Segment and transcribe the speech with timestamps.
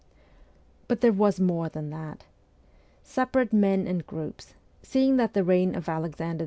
[0.87, 2.23] But there was more than that.
[3.03, 6.39] Separate men and groups, seeing that the reign of Alexander II.